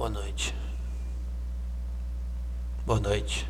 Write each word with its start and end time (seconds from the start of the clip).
Boa 0.00 0.08
noite. 0.08 0.54
Boa 2.86 2.98
noite. 2.98 3.46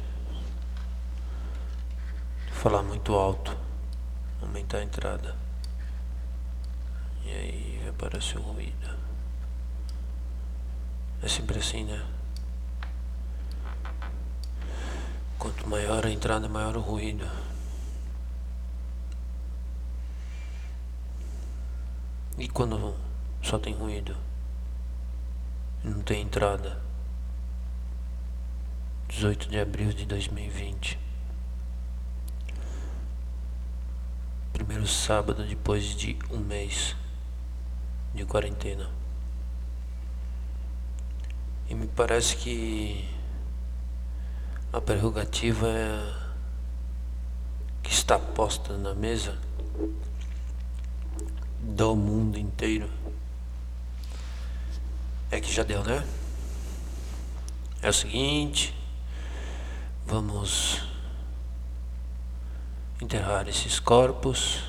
Falar 2.50 2.82
muito 2.82 3.14
alto. 3.14 3.56
Aumentar 4.42 4.78
a 4.78 4.82
entrada. 4.82 5.36
E 7.24 7.30
aí 7.30 7.88
aparece 7.88 8.36
o 8.36 8.40
ruído. 8.40 8.98
É 11.22 11.28
sempre 11.28 11.60
assim, 11.60 11.84
né? 11.84 12.04
Quanto 15.38 15.68
maior 15.68 16.04
a 16.04 16.10
entrada, 16.10 16.48
maior 16.48 16.76
o 16.76 16.80
ruído. 16.80 17.30
E 22.36 22.48
quando 22.48 22.96
só 23.40 23.56
tem 23.56 23.72
ruído? 23.72 24.16
Não 25.82 26.02
tem 26.02 26.20
entrada. 26.20 26.78
18 29.08 29.48
de 29.48 29.58
abril 29.58 29.94
de 29.94 30.04
2020. 30.04 30.98
Primeiro 34.52 34.86
sábado 34.86 35.42
depois 35.46 35.96
de 35.96 36.18
um 36.30 36.38
mês 36.38 36.94
de 38.14 38.26
quarentena. 38.26 38.90
E 41.66 41.74
me 41.74 41.86
parece 41.86 42.36
que 42.36 43.08
a 44.70 44.82
prerrogativa 44.82 45.66
é 45.66 46.14
que 47.82 47.90
está 47.90 48.18
posta 48.18 48.76
na 48.76 48.94
mesa 48.94 49.38
do 51.58 51.96
mundo 51.96 52.38
inteiro 52.38 52.99
é 55.30 55.40
que 55.40 55.52
já 55.52 55.62
deu, 55.62 55.84
né? 55.84 56.04
É 57.82 57.88
o 57.88 57.92
seguinte, 57.92 58.76
vamos 60.04 60.82
enterrar 63.00 63.48
esses 63.48 63.78
corpos. 63.78 64.62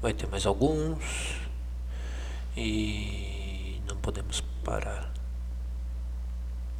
Vai 0.00 0.12
ter 0.12 0.26
mais 0.28 0.46
alguns 0.46 1.36
e 2.56 3.82
não 3.86 3.96
podemos 3.96 4.40
parar. 4.64 5.12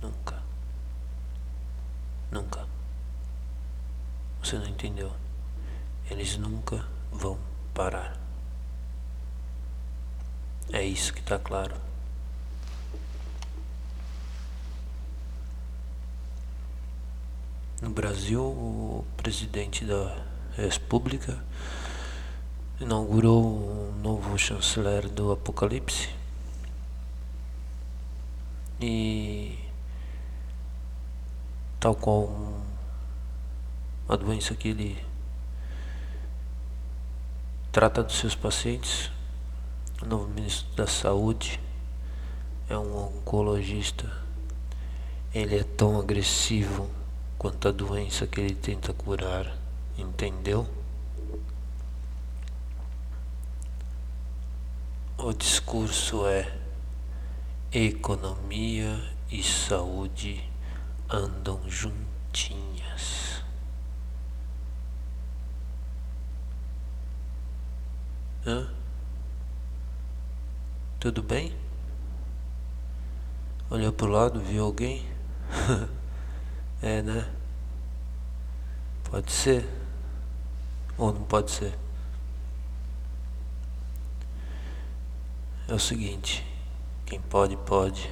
Nunca. 0.01 0.43
Nunca. 2.31 2.67
Você 4.43 4.57
não 4.57 4.67
entendeu? 4.67 5.13
Eles 6.11 6.37
nunca 6.37 6.87
vão 7.13 7.39
parar. 7.75 8.17
É 10.73 10.83
isso 10.85 11.13
que 11.13 11.21
está 11.21 11.39
claro. 11.39 11.89
No 17.81 17.91
Brasil, 17.91 18.43
o 18.43 19.05
presidente 19.17 19.85
da 19.85 20.17
República 20.57 21.39
inaugurou 22.81 23.41
um 23.41 23.93
novo 24.03 24.37
chanceler 24.37 25.09
do 25.09 25.31
Apocalipse 25.31 26.09
e 28.81 29.57
tal 31.79 31.95
qual 31.95 32.29
a 34.09 34.17
doença 34.17 34.57
que 34.57 34.71
ele 34.71 34.99
trata 37.71 38.03
dos 38.03 38.19
seus 38.19 38.35
pacientes, 38.35 39.09
o 40.03 40.05
novo 40.05 40.27
ministro 40.27 40.67
da 40.75 40.89
Saúde 40.89 41.61
é 42.69 42.77
um 42.77 43.05
oncologista. 43.05 44.11
Ele 45.33 45.61
é 45.61 45.63
tão 45.63 46.01
agressivo 46.01 46.98
quanto 47.39 47.69
a 47.69 47.73
doença 47.73 48.27
que 48.27 48.41
ele 48.41 48.55
tenta 48.55 48.93
curar, 48.93 49.57
entendeu? 49.97 50.69
O 55.17 55.33
discurso 55.33 56.27
é 56.27 56.53
economia 57.73 59.01
e 59.31 59.43
saúde 59.43 60.43
andam 61.09 61.61
juntinhas. 61.69 63.43
Hã? 68.45 68.69
Tudo 70.99 71.23
bem? 71.23 71.55
Olhou 73.71 73.93
pro 73.93 74.09
lado, 74.09 74.41
viu 74.41 74.65
alguém? 74.65 75.07
É, 76.81 77.03
né? 77.03 77.29
Pode 79.11 79.33
ser. 79.33 79.69
Ou 80.97 81.13
não 81.13 81.23
pode 81.25 81.51
ser. 81.51 81.77
É 85.67 85.75
o 85.75 85.79
seguinte, 85.79 86.47
quem 87.05 87.21
pode, 87.21 87.57
pode. 87.59 88.11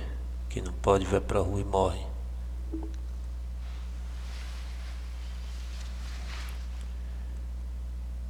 Quem 0.49 0.63
não 0.63 0.73
pode, 0.73 1.07
vai 1.07 1.21
pra 1.21 1.41
rua 1.41 1.61
e 1.61 1.65
morre. 1.65 2.07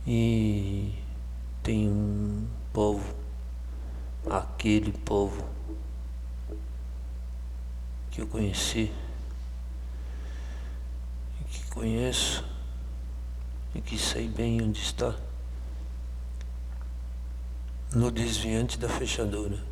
E 0.07 0.95
tem 1.63 1.89
um 1.89 2.47
povo, 2.73 3.15
aquele 4.31 4.93
povo 4.93 5.45
que 8.11 8.21
eu 8.21 8.27
conheci 8.29 8.93
conheço 11.77 12.43
e 13.75 13.83
que 13.83 13.99
sei 13.99 14.27
bem 14.27 14.63
onde 14.63 14.81
está. 14.81 15.15
No 17.93 18.11
desviante 18.11 18.79
da 18.79 18.89
fechadura. 18.89 19.63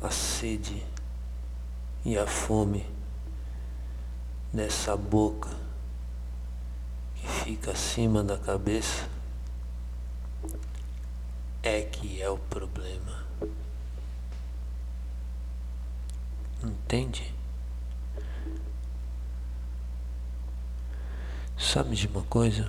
A 0.00 0.10
sede 0.10 0.82
e 2.04 2.16
a 2.16 2.26
fome 2.26 2.86
dessa 4.52 4.96
boca 4.96 5.50
que 7.16 7.26
fica 7.26 7.72
acima 7.72 8.22
da 8.22 8.38
cabeça 8.38 9.08
é 11.62 11.82
que 11.82 12.22
é 12.22 12.30
o 12.30 12.38
problema. 12.38 13.26
Entende? 16.62 17.39
Sabe 21.72 21.94
de 21.94 22.08
uma 22.08 22.22
coisa? 22.22 22.68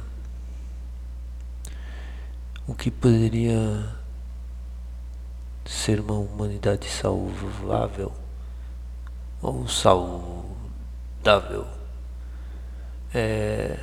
O 2.67 2.75
que 2.75 2.91
poderia 2.91 3.95
ser 5.65 5.99
uma 5.99 6.19
humanidade 6.19 6.87
saudável 6.87 8.13
ou 9.41 9.67
saudável 9.67 10.45
é 13.11 13.79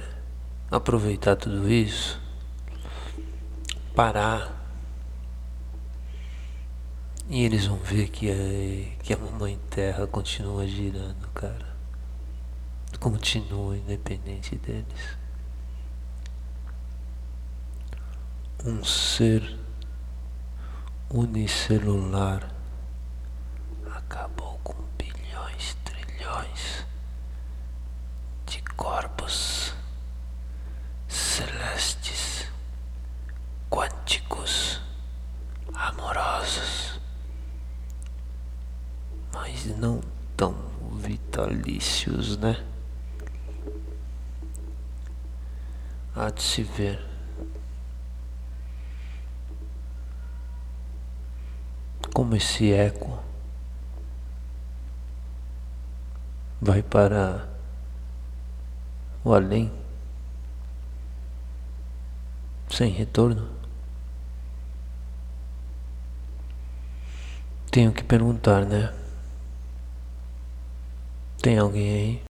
aproveitar 0.70 1.34
tudo 1.34 1.68
isso, 1.68 2.20
parar 3.96 4.56
e 7.28 7.42
eles 7.42 7.66
vão 7.66 7.78
ver 7.78 8.08
que 8.08 8.30
a, 8.30 9.02
que 9.02 9.12
a 9.12 9.18
mamãe 9.18 9.58
terra 9.68 10.06
continua 10.06 10.64
girando, 10.64 11.28
cara 11.34 11.67
continua 12.97 13.76
independente 13.76 14.56
deles. 14.56 15.16
Um 18.65 18.82
ser 18.84 19.59
unicelular 21.10 22.51
acabou 23.95 24.59
com 24.65 24.74
bilhões, 24.97 25.77
trilhões 25.84 26.84
de 28.47 28.60
corpos 28.77 29.74
celestes, 31.07 32.51
quânticos, 33.71 34.80
amorosos, 35.72 37.01
mas 39.33 39.66
não 39.77 40.01
tão 40.36 40.54
vitalícios, 40.98 42.36
né? 42.39 42.65
Há 46.15 46.31
de 46.31 46.43
se 46.43 46.63
ver. 46.63 47.05
Como 52.15 52.34
esse 52.34 52.72
eco 52.72 53.22
vai 56.60 56.83
para 56.83 57.49
o 59.25 59.33
além 59.33 59.72
sem 62.71 62.91
retorno. 62.91 63.49
Tenho 67.71 67.93
que 67.93 68.03
perguntar, 68.03 68.65
né? 68.65 68.93
Tem 71.43 71.59
alguém 71.59 71.93
aí? 71.93 72.22